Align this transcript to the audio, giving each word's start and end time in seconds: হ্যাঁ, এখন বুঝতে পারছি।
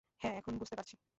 হ্যাঁ, 0.21 0.35
এখন 0.37 0.53
বুঝতে 0.57 0.75
পারছি। 0.75 0.95